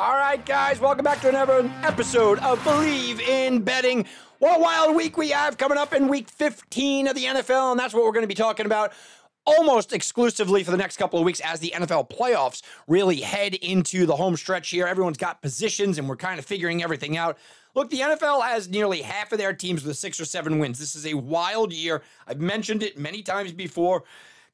[0.00, 4.06] All right, guys, welcome back to another episode of Bleav in Betting.
[4.38, 7.78] What a wild week we have coming up in week 15 of the NFL, and
[7.78, 8.94] that's what we're going to be talking about
[9.44, 14.06] almost exclusively for the next couple of weeks as the NFL playoffs really head into
[14.06, 14.86] the home stretch here.
[14.86, 17.36] Everyone's got positions, and we're kind of figuring everything out.
[17.74, 20.78] Look, the NFL has nearly half of their teams with six or seven wins.
[20.78, 22.00] This is a wild year.
[22.26, 24.04] I've mentioned it many times before.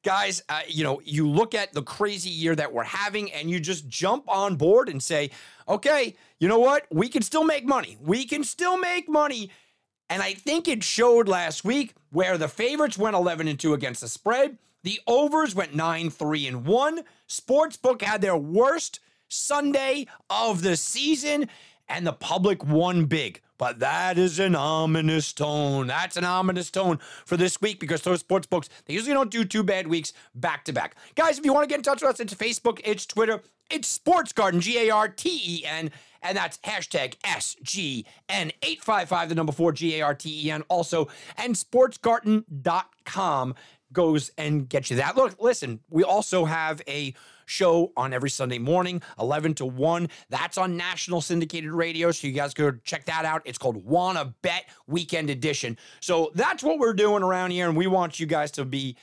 [0.03, 3.59] Guys, uh, you know, you look at the crazy year that we're having and you
[3.59, 5.29] just jump on board and say,
[5.67, 6.85] okay, you know what?
[6.91, 7.97] We can still make money.
[8.01, 9.51] We can still make money.
[10.09, 14.01] And I think it showed last week where the favorites went 11 and 2 against
[14.01, 14.57] the spread.
[14.83, 17.03] The overs went 9 3 and 1.
[17.27, 21.49] Sportsbook had their worst Sunday of the season,
[21.89, 23.41] and the public won big.
[23.57, 25.87] But that is an ominous tone.
[25.87, 29.43] That's an ominous tone for this week because those sports books, they usually don't do
[29.43, 30.95] two bad weeks back to back.
[31.15, 33.87] Guys, if you want to get in touch with us, it's Facebook, it's Twitter, it's
[33.87, 35.91] Sports Garten, G A R T E N,
[36.21, 41.55] and that's hashtag SGN855, the number four, G A R T E N, also, and
[41.55, 43.55] sportsgarten.com
[43.93, 45.15] goes and gets you that.
[45.15, 47.13] Look, listen, we also have a
[47.47, 50.09] show on every Sunday morning, 11 to 1.
[50.29, 52.11] That's on national syndicated radio.
[52.11, 53.41] So you guys go check that out.
[53.45, 55.77] It's called Wanna Bet Weekend Edition.
[55.99, 57.67] So that's what we're doing around here.
[57.67, 58.95] And we want you guys to be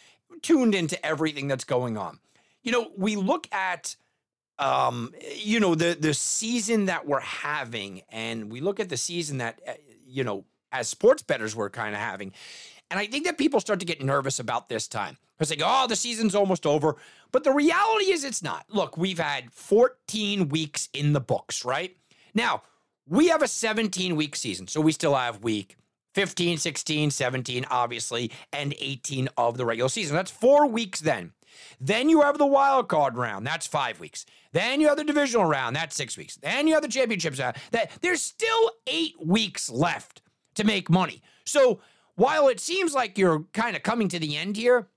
[0.42, 2.20] tuned into everything that's going on.
[2.62, 3.97] You know, we look at
[4.61, 9.39] um you know the the season that we're having and we look at the season
[9.39, 9.73] that uh,
[10.06, 12.33] you know as sports bettors we're kind of having
[12.91, 15.67] and I think that people start to get nervous about this time because they go,
[15.67, 16.97] oh, the season's almost over.
[17.33, 18.67] But the reality is it's not.
[18.69, 21.97] Look, we've had 14 weeks in the books, right?
[22.35, 22.63] Now,
[23.08, 24.69] we have a 17 week season.
[24.69, 25.77] So we still have week
[26.14, 30.17] 15, 16, 17, obviously, and 18 of the regular season.
[30.17, 31.33] That's four weeks then.
[31.81, 33.47] Then you have the wild card round.
[33.47, 34.27] That's five weeks.
[34.53, 35.75] Then you have the divisional round.
[35.77, 36.37] That's six weeks.
[36.37, 37.57] Then you have the championships round.
[37.73, 40.23] That there's still eight weeks left
[40.55, 41.23] to make money.
[41.45, 41.81] So
[42.17, 44.89] while it seems like you're kind of coming to the end here,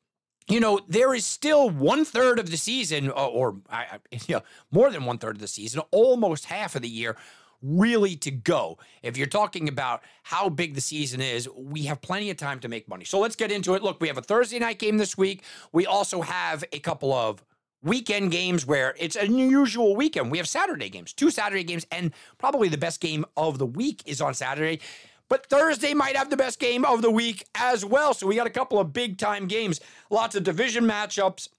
[0.49, 4.41] you know, there is still one third of the season, uh, or, or you know,
[4.71, 7.17] more than one third of the season, almost half of the year,
[7.61, 8.77] really to go.
[9.03, 12.67] If you're talking about how big the season is, we have plenty of time to
[12.69, 13.03] make money.
[13.03, 13.83] So let's get into it.
[13.83, 15.43] Look, we have a Thursday night game this week.
[15.73, 17.43] We also have a couple of
[17.83, 20.31] weekend games where it's an unusual weekend.
[20.31, 24.01] We have Saturday games, two Saturday games, and probably the best game of the week
[24.05, 24.79] is on Saturday.
[25.29, 28.13] But Thursday might have the best game of the week as well.
[28.13, 29.79] So we got a couple of big time games,
[30.09, 31.49] lots of division matchups.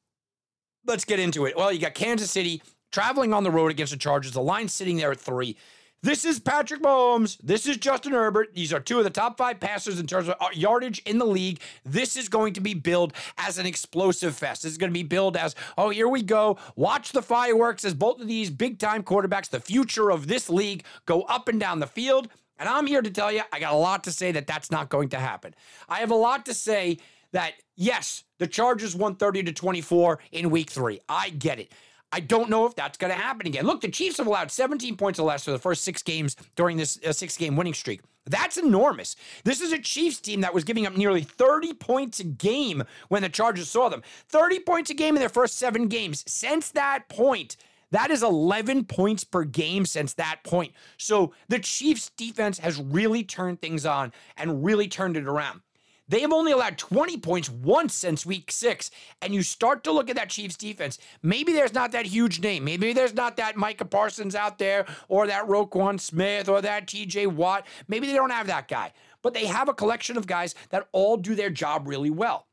[0.86, 1.56] Let's get into it.
[1.56, 4.32] Well, you got Kansas City traveling on the road against the Chargers.
[4.32, 5.56] The line sitting there at three.
[6.00, 7.38] This is Patrick Mahomes.
[7.42, 8.54] This is Justin Herbert.
[8.54, 11.26] These are two of the top five passers in terms of uh, yardage in the
[11.26, 11.58] league.
[11.84, 14.62] This is going to be billed as an explosive fest.
[14.62, 16.56] This is going to be billed as, oh, here we go.
[16.76, 20.84] Watch the fireworks as both of these big time quarterbacks, the future of this league,
[21.04, 22.28] go up and down the field.
[22.58, 24.88] And I'm here to tell you, I got a lot to say that that's not
[24.88, 25.54] going to happen.
[25.88, 26.98] I have a lot to say
[27.32, 31.00] that, yes, the Chargers won 30 to 24 in week three.
[31.08, 31.72] I get it.
[32.10, 33.66] I don't know if that's going to happen again.
[33.66, 36.78] Look, the Chiefs have allowed 17 points or less for the first six games during
[36.78, 38.00] this uh, six game winning streak.
[38.24, 39.16] That's enormous.
[39.44, 43.22] This is a Chiefs team that was giving up nearly 30 points a game when
[43.22, 44.02] the Chargers saw them.
[44.28, 46.24] 30 points a game in their first seven games.
[46.26, 47.56] Since that point,
[47.90, 50.72] that is 11 points per game since that point.
[50.96, 55.62] So the Chiefs defense has really turned things on and really turned it around.
[56.08, 58.90] They have only allowed 20 points once since week six.
[59.20, 60.98] And you start to look at that Chiefs defense.
[61.22, 62.64] Maybe there's not that huge name.
[62.64, 67.26] Maybe there's not that Micah Parsons out there or that Roquan Smith or that TJ
[67.26, 67.66] Watt.
[67.88, 68.92] Maybe they don't have that guy.
[69.22, 72.46] But they have a collection of guys that all do their job really well.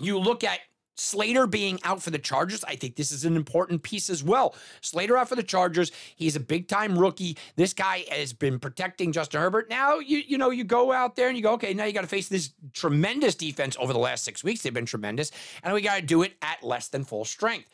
[0.00, 0.60] You look at
[0.98, 4.54] Slater being out for the Chargers, I think this is an important piece as well.
[4.80, 5.92] Slater out for the Chargers.
[6.16, 7.36] He's a big time rookie.
[7.56, 9.70] This guy has been protecting Justin Herbert.
[9.70, 12.02] Now you you know you go out there and you go, okay, now you got
[12.02, 14.62] to face this tremendous defense over the last six weeks.
[14.62, 15.30] They've been tremendous,
[15.62, 17.68] and we got to do it at less than full strength.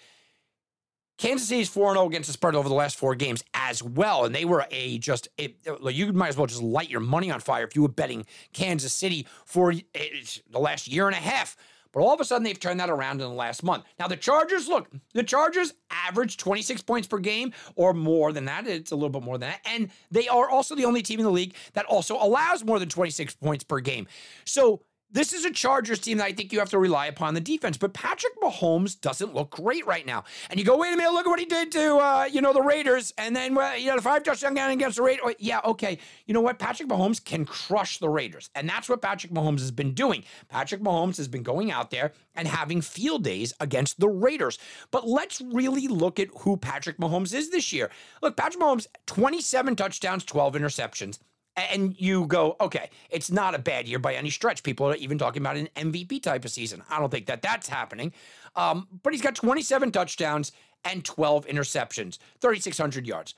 [1.17, 4.25] Kansas City's 4 0 against the spread over the last four games as well.
[4.25, 5.57] And they were a just, it,
[5.91, 8.93] you might as well just light your money on fire if you were betting Kansas
[8.93, 10.09] City for eh,
[10.51, 11.57] the last year and a half.
[11.95, 13.85] But all of a sudden, they've turned that around in the last month.
[13.99, 18.67] Now, the Chargers, look, the Chargers average 26 points per game or more than that.
[18.67, 19.61] It's a little bit more than that.
[19.65, 22.89] And they are also the only team in the league that also allows more than
[22.89, 24.09] 26 points per game.
[24.45, 24.83] So,
[25.15, 27.77] this is a Chargers team that I think you have to rely upon the defense,
[27.77, 30.25] but Patrick Mahomes doesn't look great right now.
[30.51, 32.53] And you go, wait a minute, look at what he did to uh, you know
[32.53, 35.37] the Raiders, and then uh, you know the five touchdown against the Raiders.
[35.39, 35.99] Yeah, okay.
[36.27, 36.59] You know what?
[36.59, 40.25] Patrick Mahomes can crush the Raiders, and that's what Patrick Mahomes has been doing.
[40.49, 44.59] Patrick Mahomes has been going out there and having field days against the Raiders.
[44.91, 47.91] But let's really look at who Patrick Mahomes is this year.
[48.21, 51.19] Look, Patrick Mahomes, 27 touchdowns, 12 interceptions
[51.57, 54.63] and you go, okay, it's not a bad year by any stretch.
[54.63, 56.83] People are even talking about an MVP type of season.
[56.91, 58.13] I don't think that that's happening.
[58.57, 60.53] Um, but he's got 27 touchdowns
[60.85, 63.35] and 12 interceptions, 3,600 yards.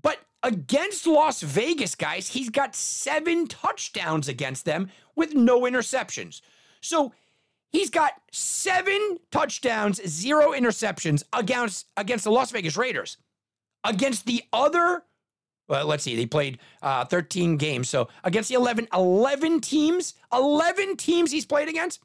[0.00, 6.40] But against Las Vegas, guys, he's got seven touchdowns against them with no interceptions.
[6.80, 7.12] So
[7.70, 13.16] he's got seven touchdowns, zero interceptions against against the Las Vegas Raiders.
[13.84, 15.04] Against the other
[15.68, 16.16] well, let's see.
[16.16, 17.88] They played uh, 13 games.
[17.88, 22.00] So against the 11, 11 teams, 11 teams he's played against,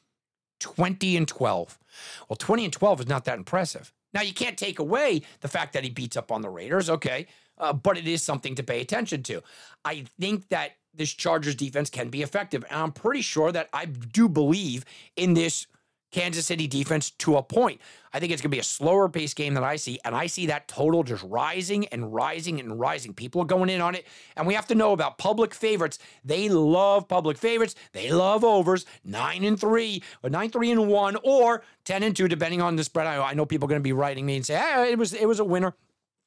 [0.60, 1.80] 20 and 12.
[2.28, 3.94] Well, 20 and 12 is not that impressive.
[4.14, 7.28] Now, you can't take away the fact that he beats up on the Raiders, okay,
[7.60, 9.44] uh, but it is something to pay attention to.
[9.86, 12.64] I think that this Chargers defense can be effective.
[12.70, 14.86] And I'm pretty sure that I do believe
[15.16, 15.68] in this
[16.12, 17.80] Kansas City defense to a point.
[18.12, 20.00] I think it's going to be a slower pace game than I see.
[20.04, 23.14] And I see that total just rising and rising and rising.
[23.14, 24.08] People are going in on it.
[24.36, 26.00] And we have to know about public favorites.
[26.26, 27.76] They love public favorites.
[27.94, 32.28] They love overs, nine and three, or nine, three and one, or 10 and two,
[32.28, 33.08] depending on the spread.
[33.08, 35.28] I, know people are going to be writing me and say, hey, it was, it
[35.28, 35.76] was a winner.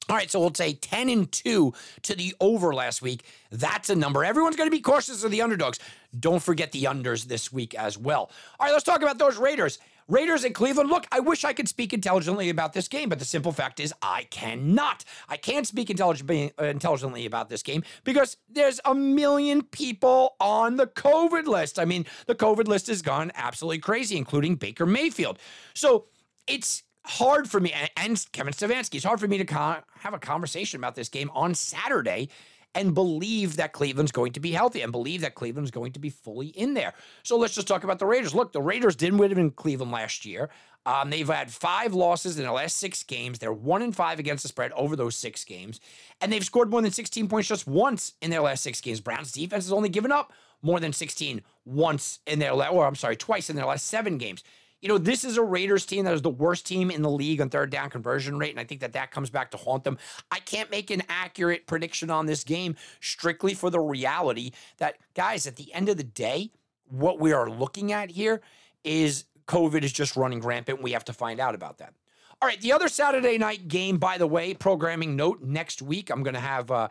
[0.09, 1.73] All right, so we'll say 10 and 2
[2.03, 3.23] to the over last week.
[3.51, 4.25] That's a number.
[4.25, 5.79] Everyone's going to be cautious of the underdogs.
[6.19, 8.31] Don't forget the unders this week as well.
[8.59, 9.79] All right, let's talk about those Raiders.
[10.09, 10.91] Raiders in Cleveland.
[10.91, 13.95] Look, I wish I could speak intelligently about this game, but the simple fact is
[14.03, 15.05] I cannot.
[15.29, 21.47] I can't speak intelligently about this game because there's a million people on the COVID
[21.47, 21.79] list.
[21.79, 25.39] I mean, the COVID list has gone absolutely crazy, including Baker Mayfield.
[25.75, 26.07] So
[26.47, 30.19] it's hard for me, and Kevin Stefanski, it's hard for me to con- have a
[30.19, 32.29] conversation about this game on Saturday
[32.75, 36.09] and believe that Cleveland's going to be healthy and believe that Cleveland's going to be
[36.09, 36.95] fully in there.
[37.23, 38.35] So let's just talk about the Raiders.
[38.35, 40.49] Look, the Raiders didn't win in Cleveland last year.
[40.85, 43.39] Um, they've had five losses in the last six games.
[43.39, 45.81] They're one and five against the spread over those six games,
[46.21, 49.01] and they've scored more than 16 points just once in their last six games.
[49.01, 52.95] Browns defense has only given up more than 16 once in their, last, or I'm
[52.97, 54.43] sorry, twice in their last seven games
[54.83, 57.41] you know, this is a Raiders team that is the worst team in the league
[57.41, 58.51] on third down conversion rate.
[58.51, 59.97] And I think that that comes back to haunt them.
[60.31, 65.47] I can't make an accurate prediction on this game strictly for the reality that, guys,
[65.47, 66.51] at the end of the day,
[66.89, 68.43] what we are looking at here
[68.83, 70.83] is COVID is just running rampant.
[70.83, 71.95] We have to find out about that.
[72.41, 76.25] All right, the other Saturday night game, by the way, programming note next week, I'm
[76.25, 76.89] going to have uh,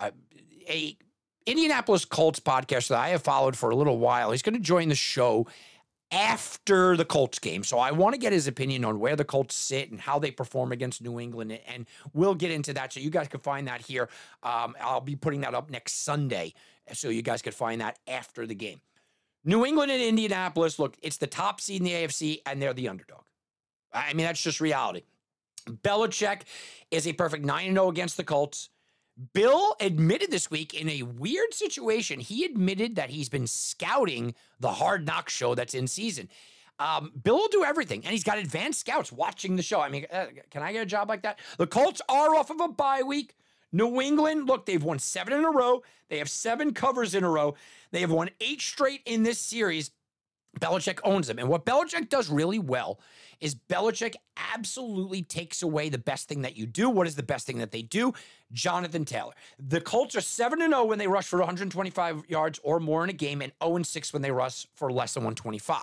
[0.00, 0.12] a,
[0.68, 0.96] a
[1.44, 4.30] Indianapolis Colts podcast that I have followed for a little while.
[4.30, 5.48] He's going to join the show
[6.12, 7.64] after the Colts game.
[7.64, 10.30] So I want to get his opinion on where the Colts sit and how they
[10.30, 11.58] perform against New England.
[11.66, 12.92] And we'll get into that.
[12.92, 14.08] So you guys can find that here.
[14.42, 16.52] Um, I'll be putting that up next Sunday.
[16.92, 18.80] So you guys can find that after the game.
[19.44, 22.88] New England and Indianapolis, look, it's the top seed in the AFC, and they're the
[22.88, 23.22] underdog.
[23.92, 25.02] I mean, that's just reality.
[25.68, 26.42] Belichick
[26.90, 28.68] is a perfect 9 0 against the Colts.
[29.34, 32.20] Bill admitted this week in a weird situation.
[32.20, 36.28] He admitted that he's been scouting the Hard Knock show that's in season.
[36.78, 39.80] Um, Bill will do everything, and he's got advanced scouts watching the show.
[39.80, 41.38] I mean, uh, can I get a job like that?
[41.58, 43.36] The Colts are off of a bye week.
[43.70, 45.82] New England, look, they've won seven in a row.
[46.08, 47.54] They have seven covers in a row.
[47.90, 49.90] They have won eight straight in this series.
[50.60, 51.38] Belichick owns them.
[51.38, 53.00] And what Belichick does really well
[53.40, 54.14] is Belichick
[54.54, 56.88] absolutely takes away the best thing that you do.
[56.90, 58.12] What is the best thing that they do?
[58.52, 59.32] Jonathan Taylor.
[59.58, 63.14] The Colts are 7 0 when they rush for 125 yards or more in a
[63.14, 65.82] game, and 0 6 when they rush for less than 125.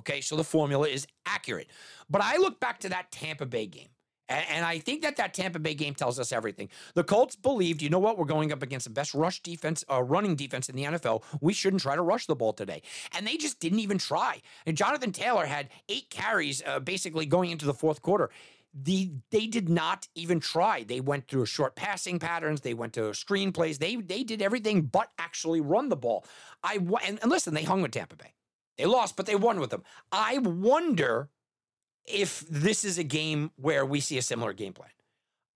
[0.00, 1.68] Okay, so the formula is accurate.
[2.08, 3.88] But I look back to that Tampa Bay game.
[4.28, 6.68] And, I think that that Tampa Bay game tells us everything.
[6.94, 10.02] The Colts believed, you know what, we're going up against the best rush defense, uh,
[10.02, 11.22] running defense in the NFL.
[11.40, 12.82] We shouldn't try to rush the ball today.
[13.16, 14.42] And they just didn't even try.
[14.66, 18.30] And Jonathan Taylor had eight carries uh, basically going into the fourth quarter.
[18.74, 20.84] The they did not even try.
[20.84, 22.60] They went through short passing patterns.
[22.60, 23.78] They went to screen plays.
[23.78, 26.26] They they did everything but actually run the ball.
[26.62, 26.74] I
[27.06, 28.34] and, and listen, they hung with Tampa Bay.
[28.76, 29.82] They lost, but they won with them.
[30.12, 31.30] I wonder
[32.10, 34.90] if this is a game where we see a similar game plan.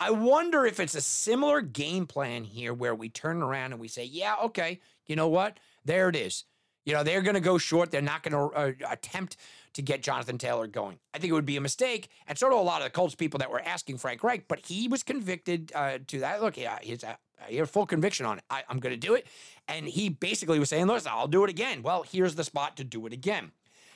[0.01, 3.87] I wonder if it's a similar game plan here where we turn around and we
[3.87, 5.59] say, yeah, okay, you know what?
[5.85, 6.45] There it is.
[6.85, 7.93] You know, they're going to go short.
[7.93, 9.37] They're not going to uh, attempt
[9.75, 10.99] to get Jonathan Taylor going.
[11.15, 12.09] I think it would be a mistake.
[12.27, 14.67] And so do a lot of the Colts people that were asking Frank Reich, but
[14.67, 16.43] he was convicted uh, to that.
[16.43, 17.17] Look, yeah, he's a,
[17.47, 18.45] he had full conviction on it.
[18.51, 19.29] I, I'm going to do it.
[19.69, 21.83] And he basically was saying, listen, I'll do it again.
[21.83, 23.53] Well, here's the spot to do it again.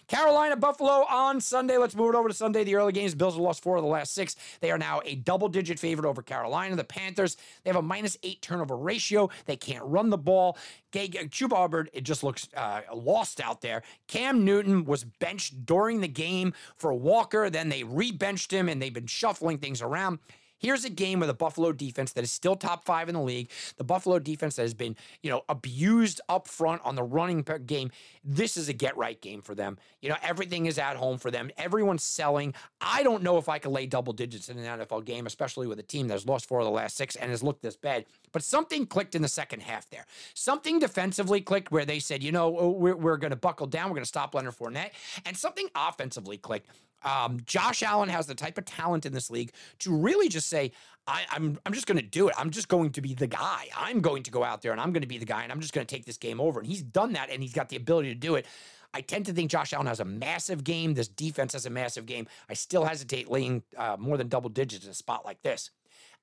[0.08, 1.78] Carolina Buffalo on Sunday.
[1.78, 2.64] Let's move it over to Sunday.
[2.64, 3.14] The early games.
[3.14, 4.36] Bills have lost four of the last six.
[4.60, 6.76] They are now a double digit favorite over Carolina.
[6.76, 9.30] The Panthers, they have a minus eight turnover ratio.
[9.46, 10.56] They can't run the ball.
[10.92, 13.82] Chuba Hubbard, it just looks uh, lost out there.
[14.06, 17.50] Cam Newton was benched during the game for Walker.
[17.50, 20.20] Then they re-benched him and they've been shuffling things around.
[20.58, 23.50] Here's a game with a Buffalo defense that is still top five in the league.
[23.76, 27.90] The Buffalo defense that has been, you know, abused up front on the running game.
[28.24, 29.78] This is a get right game for them.
[30.00, 31.50] You know, everything is at home for them.
[31.56, 32.54] Everyone's selling.
[32.80, 35.78] I don't know if I could lay double digits in an NFL game, especially with
[35.78, 38.06] a team that's lost four of the last six and has looked this bad.
[38.32, 40.06] But something clicked in the second half there.
[40.34, 43.88] Something defensively clicked where they said, you know, we're, we're going to buckle down.
[43.88, 44.90] We're going to stop Leonard Fournette.
[45.24, 46.70] And something offensively clicked
[47.02, 50.72] um, Josh Allen has the type of talent in this league to really just say,
[51.06, 52.34] I, am I'm, I'm just going to do it.
[52.36, 53.68] I'm just going to be the guy.
[53.76, 55.60] I'm going to go out there and I'm going to be the guy and I'm
[55.60, 56.58] just going to take this game over.
[56.58, 58.46] And he's done that and he's got the ability to do it.
[58.92, 60.94] I tend to think Josh Allen has a massive game.
[60.94, 62.26] This defense has a massive game.
[62.48, 65.70] I still hesitate laying uh, more than double digits in a spot like this.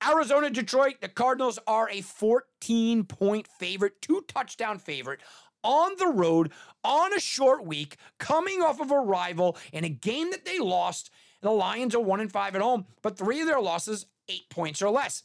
[0.10, 5.22] Arizona, Detroit, the Cardinals are a 14 point favorite, two touchdown favorite
[5.64, 6.52] on the road
[6.84, 11.10] on a short week, coming off of a rival in a game that they lost.
[11.42, 14.82] The Lions are one and five at home, but three of their losses, eight points
[14.82, 15.24] or less.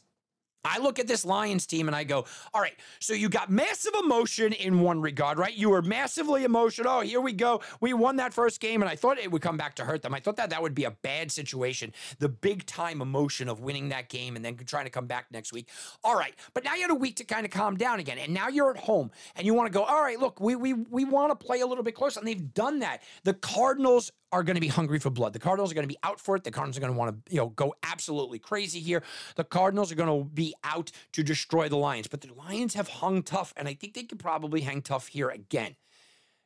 [0.65, 3.93] I look at this Lions team and I go, all right, so you got massive
[3.97, 5.53] emotion in one regard, right?
[5.53, 6.91] You were massively emotional.
[6.91, 7.61] Oh, here we go.
[7.79, 10.13] We won that first game, and I thought it would come back to hurt them.
[10.13, 13.89] I thought that that would be a bad situation, the big time emotion of winning
[13.89, 15.69] that game and then trying to come back next week.
[16.03, 18.33] All right, but now you had a week to kind of calm down again, and
[18.33, 21.05] now you're at home and you want to go, all right, look, we, we, we
[21.05, 23.03] want to play a little bit closer, and they've done that.
[23.23, 25.33] The Cardinals are going to be hungry for blood.
[25.33, 26.43] The Cardinals are going to be out for it.
[26.43, 29.03] The Cardinals are going to want to, you know, go absolutely crazy here.
[29.35, 32.87] The Cardinals are going to be out to destroy the Lions, but the Lions have
[32.87, 35.75] hung tough, and I think they could probably hang tough here again.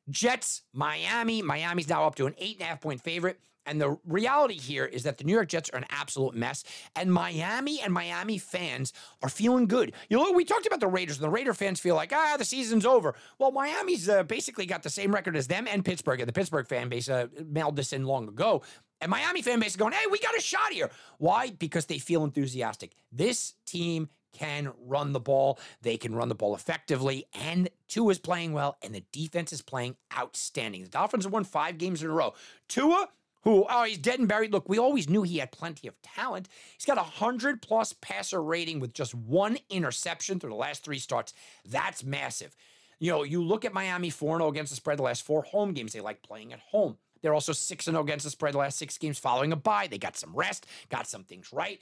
[0.09, 1.41] Jets, Miami.
[1.41, 3.39] Miami's now up to an eight and a half point favorite.
[3.65, 6.63] And the reality here is that the New York Jets are an absolute mess,
[6.95, 9.93] and Miami and Miami fans are feeling good.
[10.09, 12.45] You know, we talked about the Raiders, and the Raider fans feel like, ah, the
[12.45, 13.15] season's over.
[13.39, 16.67] Well, Miami's uh, basically got the same record as them and Pittsburgh, and the Pittsburgh
[16.67, 18.63] fan base uh, mailed this in long ago.
[19.01, 20.89] And Miami fan base is going, hey, we got a shot here.
[21.17, 21.49] Why?
[21.51, 22.93] Because they feel enthusiastic.
[23.11, 25.59] This team can run the ball.
[25.81, 29.61] They can run the ball effectively, and Tua is playing well, and the defense is
[29.61, 30.83] playing outstanding.
[30.83, 32.33] The Dolphins have won five games in a row.
[32.67, 33.07] Tua
[33.43, 34.51] who, oh, he's dead and buried.
[34.51, 36.49] Look, we always knew he had plenty of talent.
[36.77, 40.99] He's got a 100 plus passer rating with just one interception through the last three
[40.99, 41.33] starts.
[41.65, 42.55] That's massive.
[42.99, 45.73] You know, you look at Miami 4 0 against the spread the last four home
[45.73, 45.93] games.
[45.93, 46.97] They like playing at home.
[47.21, 49.87] They're also 6 0 against the spread the last six games following a bye.
[49.87, 51.81] They got some rest, got some things right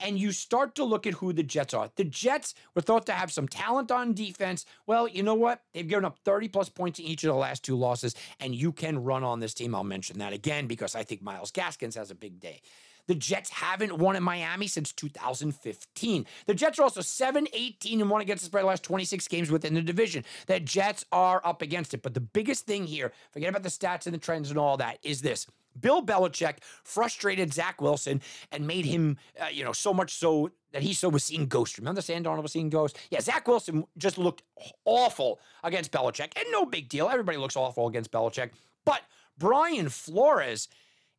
[0.00, 1.90] and you start to look at who the Jets are.
[1.96, 4.64] The Jets were thought to have some talent on defense.
[4.86, 5.62] Well, you know what?
[5.72, 8.72] They've given up 30 plus points in each of the last two losses, and you
[8.72, 9.74] can run on this team.
[9.74, 12.60] I'll mention that again because I think Myles Gaskins has a big day.
[13.06, 16.26] The Jets haven't won in Miami since 2015.
[16.46, 19.50] The Jets are also 7 18 and 1 against the spread the last 26 games
[19.50, 20.24] within the division.
[20.46, 22.02] The Jets are up against it.
[22.02, 24.98] But the biggest thing here, forget about the stats and the trends and all that,
[25.02, 25.46] is this.
[25.78, 30.82] Bill Belichick frustrated Zach Wilson and made him, uh, you know, so much so that
[30.82, 31.78] he so was seeing ghosts.
[31.78, 32.98] Remember Sam Darnold was seeing ghosts?
[33.10, 34.42] Yeah, Zach Wilson just looked
[34.84, 37.08] awful against Belichick, and no big deal.
[37.08, 38.50] Everybody looks awful against Belichick.
[38.84, 39.02] But
[39.36, 40.68] Brian Flores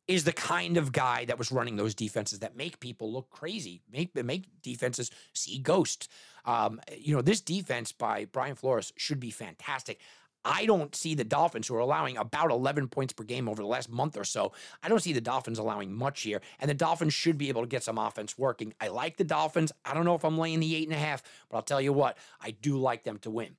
[0.08, 3.82] is the kind of guy that was running those defenses that make people look crazy,
[3.90, 6.08] make make defenses see ghosts.
[6.44, 10.00] Um, you know, this defense by Brian Flores should be fantastic.
[10.44, 13.68] I don't see the Dolphins, who are allowing about 11 points per game over the
[13.68, 16.40] last month or so, I don't see the Dolphins allowing much here.
[16.58, 18.74] And the Dolphins should be able to get some offense working.
[18.80, 19.72] I like the Dolphins.
[19.84, 21.92] I don't know if I'm laying the eight and a half, but I'll tell you
[21.92, 23.56] what, I do like them to win.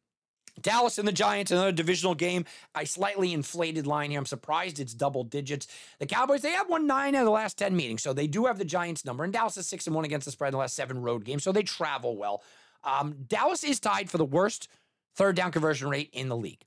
[0.62, 2.46] Dallas and the Giants, another divisional game.
[2.76, 4.20] I slightly inflated line here.
[4.20, 5.68] I'm surprised it's double digits.
[6.00, 8.46] The Cowboys, they have won nine out of the last 10 meetings, so they do
[8.46, 9.24] have the Giants number.
[9.24, 11.44] And Dallas is six and one against the spread in the last seven road games,
[11.44, 12.44] so they travel well.
[12.84, 14.68] Um, Dallas is tied for the worst
[15.16, 16.64] third down conversion rate in the league.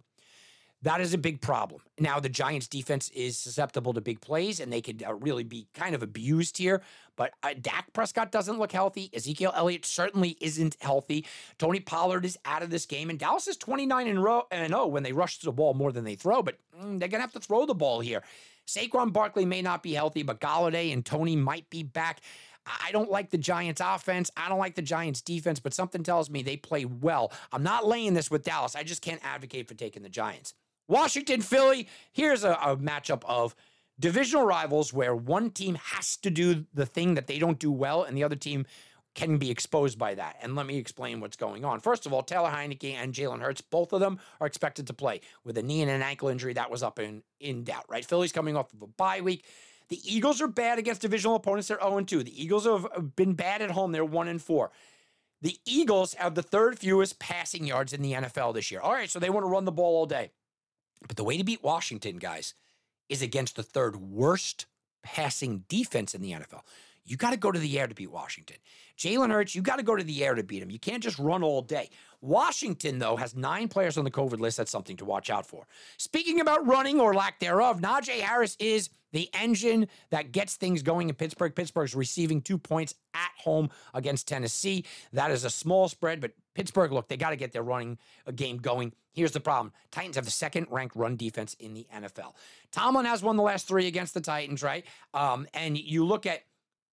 [0.82, 1.80] That is a big problem.
[1.98, 5.68] Now, the Giants' defense is susceptible to big plays, and they could uh, really be
[5.74, 6.82] kind of abused here.
[7.16, 9.10] But uh, Dak Prescott doesn't look healthy.
[9.14, 11.26] Ezekiel Elliott certainly isn't healthy.
[11.58, 15.12] Toney Pollard is out of this game, and Dallas is 29 and 0 when they
[15.12, 16.42] rush the ball more than they throw.
[16.42, 18.22] But mm, they're going to have to throw the ball here.
[18.66, 22.20] Saquon Barkley may not be healthy, but Golladay and Tony might be back.
[22.66, 24.30] I don't like the Giants offense.
[24.36, 27.32] I don't like the Giants defense, but something tells me they play well.
[27.52, 28.74] I'm not laying this with Dallas.
[28.74, 30.52] I just can't advocate for taking the Giants.
[30.88, 31.88] Washington, Philly.
[32.12, 33.54] Here's a, a matchup of
[33.98, 38.02] divisional rivals where one team has to do the thing that they don't do well,
[38.02, 38.66] and the other team
[39.14, 40.36] can be exposed by that.
[40.42, 41.80] And let me explain what's going on.
[41.80, 45.22] First of all, Taylor Heinicke and Jalen Hurts, both of them are expected to play
[45.42, 48.04] with a knee and an ankle injury that was up in, in doubt, right?
[48.04, 49.46] Philly's coming off of a bye week.
[49.88, 51.68] The Eagles are bad against divisional opponents.
[51.68, 52.24] They're 0 2.
[52.24, 53.92] The Eagles have been bad at home.
[53.92, 54.70] They're 1 and 4.
[55.40, 58.80] The Eagles have the third fewest passing yards in the NFL this year.
[58.80, 60.30] All right, so they want to run the ball all day.
[61.06, 62.54] But the way to beat Washington, guys,
[63.08, 64.66] is against the third worst
[65.02, 66.62] passing defense in the NFL.
[67.06, 68.56] You got to go to the air to beat Washington.
[68.98, 70.70] Jalen Hurts, you got to go to the air to beat him.
[70.70, 71.90] You can't just run all day.
[72.20, 74.56] Washington, though, has nine players on the COVID list.
[74.56, 75.66] That's something to watch out for.
[75.98, 81.08] Speaking about running or lack thereof, Najee Harris is the engine that gets things going
[81.08, 81.54] in Pittsburgh.
[81.54, 84.84] Pittsburgh's receiving two points at home against Tennessee.
[85.12, 88.32] That is a small spread, but Pittsburgh, look, they got to get their running uh,
[88.32, 88.92] game going.
[89.12, 92.34] Here's the problem Titans have the second ranked run defense in the NFL.
[92.72, 94.84] Tomlin has won the last three against the Titans, right?
[95.14, 96.42] Um, and you look at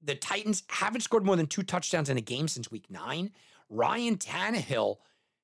[0.04, 3.32] the Titans haven't scored more than two touchdowns in a game since week nine.
[3.70, 4.98] Ryan Tannehill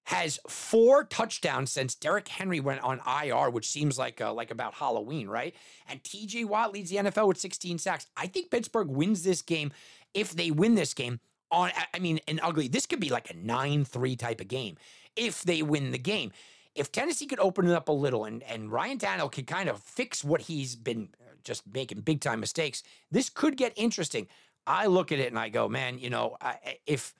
[0.04, 4.74] has four touchdowns since Derrick Henry went on IR, which seems like uh, like about
[4.74, 5.56] Halloween, right?
[5.88, 8.08] And TJ Watt leads the NFL with 16 sacks.
[8.18, 9.72] I think Pittsburgh wins this game.
[10.14, 11.20] If they win this game,
[11.52, 12.68] on I mean, an ugly.
[12.68, 14.78] This could be like a 9-3 type of game
[15.16, 16.32] if they win the game.
[16.76, 19.82] If Tennessee could open it up a little and, and Ryan Tannehill could kind of
[19.82, 24.28] fix what he's been uh, just making big time mistakes, this could get interesting.
[24.70, 26.38] I look at it and I go, man, you know,
[26.86, 27.14] if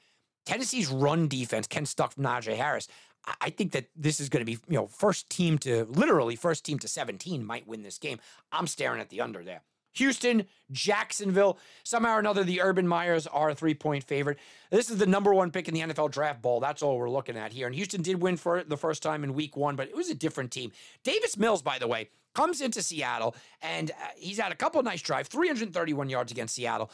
[0.46, 2.88] Tennessee's run defense can stuff Najee Harris,
[3.42, 6.64] I think that this is going to be, you know, first team to literally first
[6.64, 8.20] team to 17 might win this game.
[8.52, 9.62] I'm staring at the under there.
[9.94, 11.58] Houston, Jacksonville.
[11.84, 14.38] Somehow or another, the Urban Meyers are a three point favorite.
[14.70, 16.60] This is the number one pick in the NFL draft ball.
[16.60, 17.66] That's all we're looking at here.
[17.66, 20.16] And Houston did win for the first time in week one, but it was a
[20.16, 20.72] different team.
[21.04, 25.02] Davis Mills, by the way, comes into Seattle and uh, he's had a couple nice
[25.02, 26.92] drives, 331 yards against Seattle.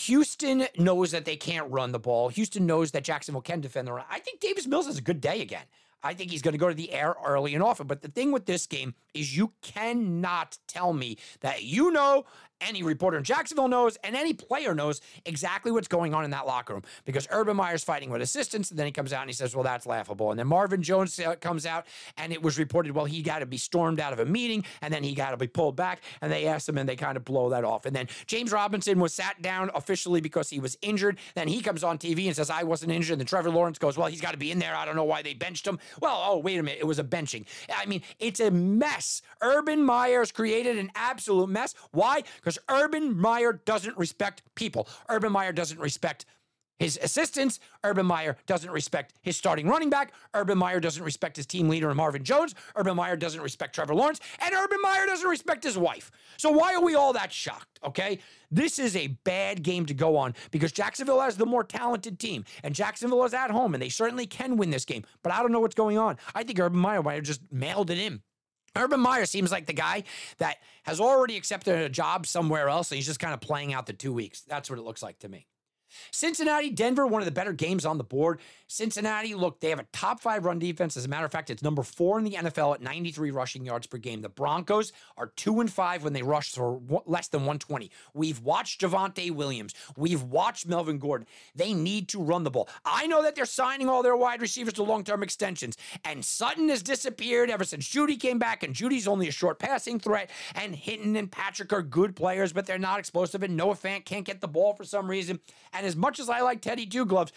[0.00, 2.28] Houston knows that they can't run the ball.
[2.28, 4.04] Houston knows that Jacksonville can defend the run.
[4.10, 5.64] I think Davis Mills has a good day again.
[6.02, 7.86] I think he's going to go to the air early and often.
[7.86, 12.24] But the thing with this game is you cannot tell me that you know
[12.62, 16.46] any reporter in Jacksonville knows and any player knows exactly what's going on in that
[16.46, 18.70] locker room because Urban Meyer's fighting with assistants.
[18.70, 20.30] And then he comes out and he says, Well, that's laughable.
[20.30, 23.46] And then Marvin Jones uh, comes out and it was reported, Well, he got to
[23.46, 26.02] be stormed out of a meeting and then he got to be pulled back.
[26.20, 27.86] And they asked him and they kind of blow that off.
[27.86, 31.18] And then James Robinson was sat down officially because he was injured.
[31.34, 33.14] Then he comes on TV and says, I wasn't injured.
[33.14, 34.74] And then Trevor Lawrence goes, Well, he's got to be in there.
[34.74, 35.78] I don't know why they benched him.
[36.00, 36.80] Well, oh, wait a minute.
[36.80, 37.44] It was a benching.
[37.74, 39.22] I mean, it's a mess.
[39.40, 41.74] Urban Meyer's created an absolute mess.
[41.90, 42.22] Why?
[42.36, 44.86] Because Urban Meyer Meyer doesn't respect people.
[45.08, 46.26] Urban Meyer doesn't respect
[46.78, 47.58] his assistants.
[47.82, 50.12] Urban Meyer doesn't respect his starting running back.
[50.34, 52.54] Urban Meyer doesn't respect his team leader, Marvin Jones.
[52.76, 54.20] Urban Meyer doesn't respect Trevor Lawrence.
[54.40, 56.10] And Urban Meyer doesn't respect his wife.
[56.36, 57.80] So why are we all that shocked?
[57.84, 58.20] Okay.
[58.50, 62.44] This is a bad game to go on because Jacksonville has the more talented team.
[62.62, 65.04] And Jacksonville is at home and they certainly can win this game.
[65.22, 66.18] But I don't know what's going on.
[66.34, 68.22] I think Urban Meyer might have just mailed it in.
[68.76, 70.04] Urban Meyer seems like the guy
[70.38, 72.90] that has already accepted a job somewhere else.
[72.90, 74.42] And he's just kind of playing out the two weeks.
[74.42, 75.46] That's what it looks like to me.
[76.10, 78.40] Cincinnati, Denver, one of the better games on the board.
[78.66, 80.96] Cincinnati, look, they have a top five run defense.
[80.96, 83.86] As a matter of fact, it's number four in the NFL at 93 rushing yards
[83.86, 84.22] per game.
[84.22, 87.90] The Broncos are two and five when they rush for less than 120.
[88.14, 89.74] We've watched Javonte Williams.
[89.96, 91.26] We've watched Melvin Gordon.
[91.54, 92.68] They need to run the ball.
[92.84, 96.68] I know that they're signing all their wide receivers to long term extensions, and Sutton
[96.68, 100.30] has disappeared ever since Jeudy came back, and Jeudy's only a short passing threat.
[100.54, 104.24] And Hinton and Patrick are good players, but they're not explosive, and Noah Fant can't
[104.24, 105.40] get the ball for some reason.
[105.72, 107.32] And as much as I like Teddy Two Gloves,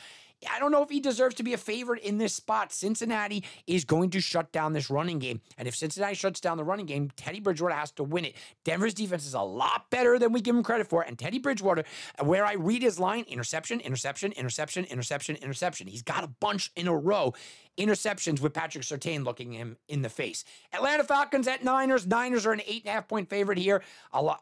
[0.52, 2.72] I don't know if he deserves to be a favorite in this spot.
[2.72, 5.42] Cincinnati is going to shut down this running game.
[5.58, 8.36] And if Cincinnati shuts down the running game, Teddy Bridgewater has to win it.
[8.64, 11.02] Denver's defense is a lot better than we give him credit for.
[11.02, 11.86] And Teddy Bridgewater,
[12.22, 15.88] where I read his line interception, interception, interception, interception, interception.
[15.88, 17.34] He's got a bunch in a row.
[17.78, 20.44] Interceptions with Patrick Surtain looking him in the face.
[20.74, 22.06] Atlanta Falcons at Niners.
[22.06, 23.82] Niners are an eight and a half point favorite here.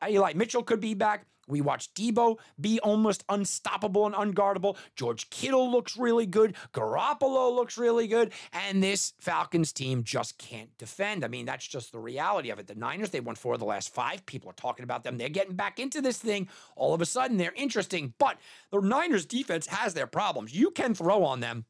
[0.08, 1.26] Eli Mitchell could be back.
[1.47, 4.77] We watched Deebo be almost unstoppable and unguardable.
[4.95, 6.56] George Kittle looks really good.
[6.73, 8.34] Garoppolo looks really good.
[8.53, 11.23] And this Falcons team just can't defend.
[11.25, 12.67] I mean, that's just the reality of it.
[12.67, 14.25] The Niners, they won four of the last five.
[14.25, 15.17] People are talking about them.
[15.17, 16.47] They're getting back into this thing.
[16.75, 18.13] All of a sudden, they're interesting.
[18.17, 18.38] But
[18.71, 20.53] the Niners defense has their problems.
[20.53, 21.65] You can throw on them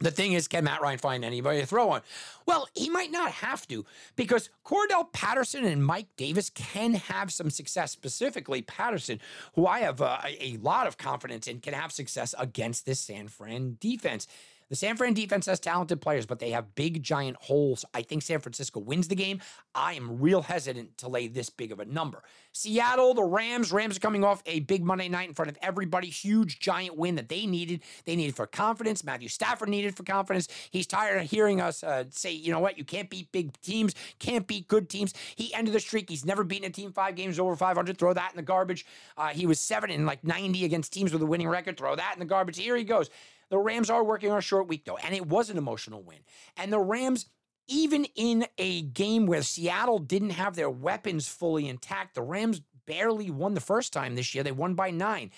[0.00, 2.00] the thing is, can Matt Ryan find anybody to throw on?
[2.46, 3.84] Well, he might not have to
[4.16, 7.92] because Cordarrelle Patterson and Mike Davis can have some success.
[7.92, 9.20] Specifically, Patterson,
[9.54, 13.28] who I have uh, a lot of confidence in, can have success against this San
[13.28, 14.26] Fran defense.
[14.70, 17.84] The San Fran defense has talented players, but they have big, giant holes.
[17.92, 19.40] I think San Francisco wins the game.
[19.74, 22.22] I am real hesitant to lay this big of a number.
[22.52, 26.08] Seattle, the Rams, Rams are coming off a big Monday night in front of everybody.
[26.08, 27.82] Huge, giant win that they needed.
[28.04, 29.02] They needed for confidence.
[29.02, 30.46] Matthew Stafford needed for confidence.
[30.70, 33.94] He's tired of hearing us uh, say, you know what, you can't beat big teams,
[34.20, 35.14] can't beat good teams.
[35.34, 36.08] He ended the streak.
[36.08, 37.98] He's never beaten a team five games over 500.
[37.98, 38.86] Throw that in the garbage.
[39.16, 41.76] Uh, he was seven and like 90 against teams with a winning record.
[41.76, 42.56] Throw that in the garbage.
[42.56, 43.10] Here he goes.
[43.50, 46.20] The Rams are working on a short week, though, and it was an emotional win.
[46.56, 47.26] And the Rams,
[47.68, 53.30] even in a game where Seattle didn't have their weapons fully intact, the Rams barely
[53.30, 54.42] won the first time this year.
[54.42, 55.30] They won by nine.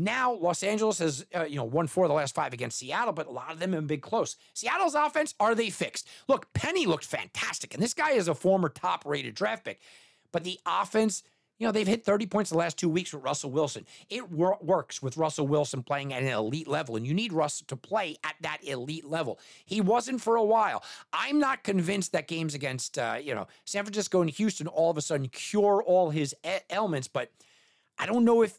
[0.00, 3.12] Now, Los Angeles has, uh, you know, won four of the last five against Seattle,
[3.12, 4.36] but a lot of them have been close.
[4.54, 6.06] Seattle's offense, are they fixed?
[6.28, 9.80] Look, Penny looked fantastic, and this guy is a former top rated draft pick,
[10.30, 11.24] but the offense,
[11.58, 13.84] you know, they've hit 30 points the last two weeks with Russell Wilson.
[14.08, 17.62] It wor- works with Russell Wilson playing at an elite level, and you need Russ
[17.66, 19.40] to play at that elite level.
[19.64, 20.84] He wasn't for a while.
[21.12, 24.96] I'm not convinced that games against, uh, you know, San Francisco and Houston all of
[24.96, 26.34] a sudden cure all his
[26.70, 27.32] ailments, but
[27.98, 28.58] I don't know if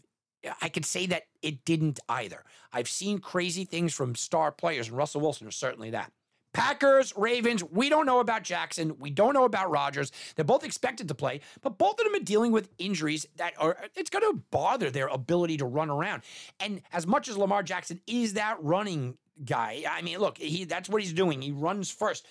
[0.61, 2.43] I could say that it didn't either.
[2.71, 6.11] I've seen crazy things from star players, and Russell Wilson is certainly that.
[6.53, 8.97] Packers, Ravens, we don't know about Jackson.
[8.99, 10.11] We don't know about Rodgers.
[10.35, 13.77] They're both expected to play, but both of them are dealing with injuries that are,
[13.95, 16.23] it's going to bother their ability to run around.
[16.59, 20.89] And as much as Lamar Jackson is that running guy, I mean, look, he that's
[20.89, 21.41] what he's doing.
[21.41, 22.25] He runs first.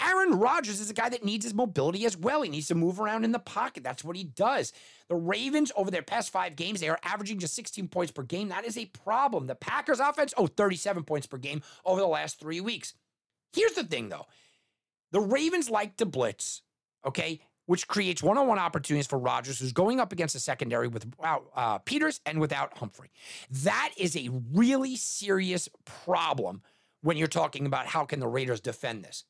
[0.00, 2.42] Aaron Rodgers is a guy that needs his mobility as well.
[2.42, 3.82] He needs to move around in the pocket.
[3.82, 4.72] That's what he does.
[5.08, 8.48] The Ravens, over their past five games, they are averaging just 16 points per game.
[8.48, 9.48] That is a problem.
[9.48, 12.94] The Packers offense, oh, 37 points per game over the last three weeks.
[13.52, 14.26] Here's the thing, though
[15.10, 16.62] the Ravens like to blitz,
[17.06, 20.88] okay, which creates one on one opportunities for Rodgers, who's going up against a secondary
[20.88, 23.10] without uh, Peters and without Humphrey.
[23.50, 26.62] That is a really serious problem
[27.02, 29.24] when you're talking about how can the Raiders defend this.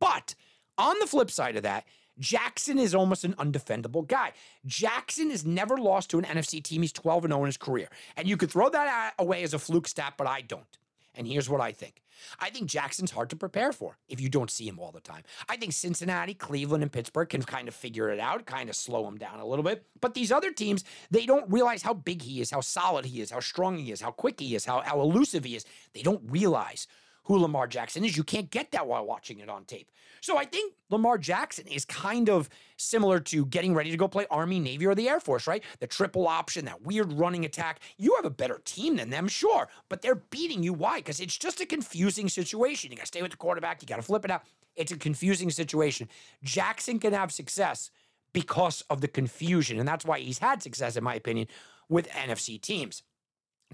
[0.00, 0.34] But
[0.78, 1.86] on the flip side of that,
[2.18, 4.32] Jackson is almost an undefendable guy.
[4.66, 6.82] Jackson has never lost to an NFC team.
[6.82, 7.88] He's 12 0 in his career.
[8.16, 10.78] And you could throw that away as a fluke stat, but I don't.
[11.14, 12.02] And here's what I think
[12.38, 15.22] I think Jackson's hard to prepare for if you don't see him all the time.
[15.48, 19.06] I think Cincinnati, Cleveland, and Pittsburgh can kind of figure it out, kind of slow
[19.06, 19.84] him down a little bit.
[20.00, 23.30] But these other teams, they don't realize how big he is, how solid he is,
[23.30, 25.64] how strong he is, how quick he is, how, how elusive he is.
[25.92, 26.86] They don't realize
[27.24, 28.16] who Lamar Jackson is.
[28.16, 29.90] You can't get that while watching it on tape.
[30.20, 34.26] So I think Lamar Jackson is kind of similar to getting ready to go play
[34.30, 35.62] Army, Navy, or the Air Force, right?
[35.80, 37.80] The triple option, that weird running attack.
[37.96, 40.72] You have a better team than them, sure, but they're beating you.
[40.72, 40.98] Why?
[40.98, 42.90] Because it's just a confusing situation.
[42.90, 44.42] You got to stay with the quarterback, you got to flip it out.
[44.74, 46.08] It's a confusing situation.
[46.42, 47.90] Jackson can have success
[48.32, 51.46] because of the confusion, and that's why he's had success, in my opinion,
[51.88, 53.02] with NFC teams.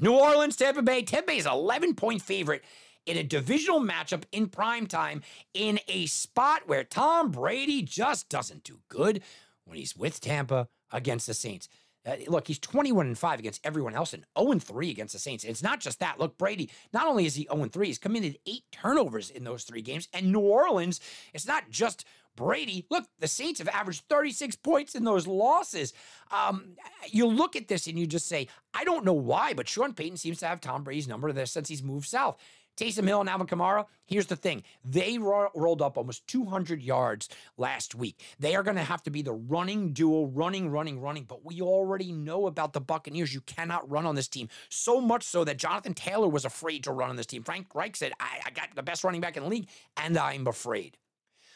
[0.01, 1.03] New Orleans, Tampa Bay.
[1.03, 2.65] Tampa Bay is 11 point favorite
[3.09, 5.23] in a divisional matchup in prime time
[5.55, 9.23] in a spot where Tom Brady just doesn't do good
[9.65, 11.69] when he's with Tampa against the Saints.
[12.07, 15.19] Uh, look, he's 21 and 5 against everyone else and 0 and 3 against the
[15.19, 15.45] Saints.
[15.45, 16.21] It's not just that.
[16.21, 19.65] Look, Brady, not only is he 0 and 3, he's committed eight turnovers in those
[19.65, 20.09] three games.
[20.13, 21.01] And New Orleans,
[21.35, 22.05] it's not just
[22.39, 22.87] Brady.
[22.89, 25.93] Look, the Saints have averaged 36 points in those losses.
[26.31, 26.77] Um,
[27.11, 30.19] you look at this and you just say, I don't know why, but Sean Payton
[30.19, 32.39] seems to have Tom Brady's number there since he's moved south.
[32.79, 34.63] Taysom Hill and Alvin Kamara, here's the thing.
[34.85, 38.21] They ro- rolled up almost 200 yards last week.
[38.39, 41.25] They are going to have to be the running duo, running, running, running.
[41.25, 43.35] But we already know about the Buccaneers.
[43.35, 44.49] You cannot run on this team.
[44.69, 47.43] So much so that Jonathan Taylor was afraid to run on this team.
[47.43, 50.47] Frank Reich said, I, I got the best running back in the league, and I'm
[50.47, 50.97] afraid.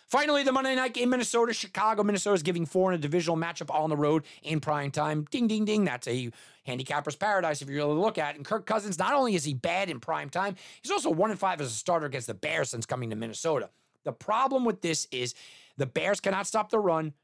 [0.06, 2.02] Finally, the Monday night game, Minnesota, Chicago.
[2.02, 5.26] Minnesota is giving four in a divisional matchup on the road in prime time.
[5.30, 5.84] Ding, ding, ding.
[5.84, 6.30] That's a
[6.64, 8.36] handicapper's paradise if you really look at it.
[8.36, 11.36] And Kirk Cousins, not only is he bad in prime time, he's also one in
[11.36, 13.70] five as a starter against the Bears since coming to Minnesota.
[14.04, 15.34] The problem with this is
[15.76, 17.14] the Bears cannot stop the run,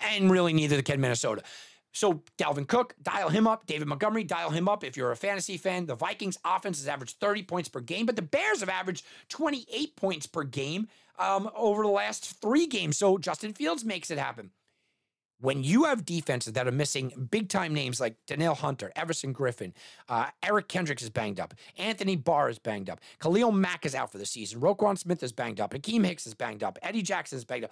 [0.00, 1.42] and really neither can Minnesota.
[1.92, 3.66] So Dalvin Cook, dial him up.
[3.66, 4.84] David Montgomery, dial him up.
[4.84, 8.14] If you're a fantasy fan, the Vikings offense has averaged 30 points per game, but
[8.14, 12.96] the Bears have averaged 28 points per game um, over the last three games.
[12.96, 14.50] So Justin Fields makes it happen.
[15.40, 19.72] When you have defenses that are missing big time names like Danielle Hunter, Everson Griffen,
[20.08, 24.10] uh, Eric Kendricks is banged up, Anthony Barr is banged up, Khalil Mack is out
[24.10, 27.38] for the season, Roquan Smith is banged up, Akiem Hicks is banged up, Eddie Jackson
[27.38, 27.70] is banged up,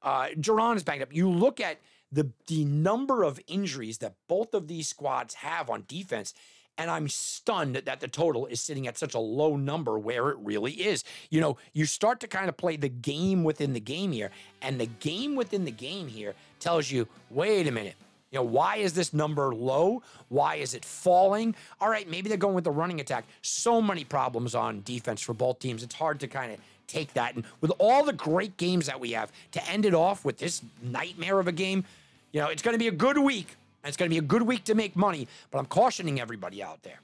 [0.00, 1.12] uh, Jauron is banged up.
[1.12, 5.84] You look at the the number of injuries that both of these squads have on
[5.88, 6.32] defense
[6.78, 10.38] and I'm stunned that the total is sitting at such a low number where it
[10.38, 11.04] really is.
[11.30, 14.30] You know, you start to kind of play the game within the game here,
[14.62, 17.96] and the game within the game here tells you wait a minute,
[18.32, 20.02] You know, why is this number low?
[20.28, 21.54] Why is it falling?
[21.80, 23.26] All right, maybe they're going with the running attack.
[23.42, 25.82] So many problems on defense for both teams.
[25.82, 27.34] It's hard to kind of take that.
[27.34, 30.62] And with all the great games that we have, to end it off with this
[30.82, 31.84] nightmare of a game,
[32.32, 33.56] you know, it's going to be a good week.
[33.84, 35.28] It's going to be a good week to make money.
[35.50, 37.00] But I'm cautioning everybody out there.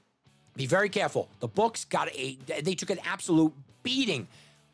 [0.55, 1.29] Be very careful.
[1.39, 4.27] The books got a they took an absolute beating.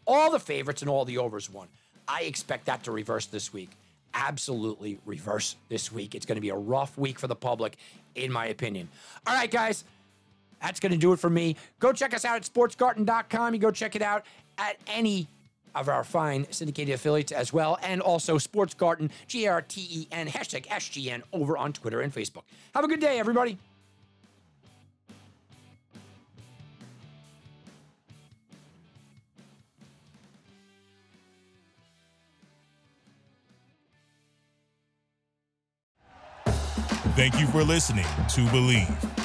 [0.08, 1.68] All the favorites and all the overs won.
[2.08, 3.72] I expect that to reverse this week.
[4.14, 6.16] Absolutely reverse this week.
[6.16, 7.78] It's going to be a rough week for the public,
[8.14, 8.88] in my opinion.
[9.26, 9.84] All right, guys.
[10.62, 11.58] That's going to do it for me.
[11.80, 13.54] Go check us out at sportsgarten.com.
[13.54, 14.26] You go check it out
[14.58, 15.28] at any
[15.76, 20.08] of our fine syndicated affiliates as well, and also Sports Garten, G R T E
[20.12, 22.44] N, hashtag SGN over on Twitter and Facebook.
[22.74, 23.58] Have a good day, everybody.
[37.16, 39.25] Thank you for listening to Bleav.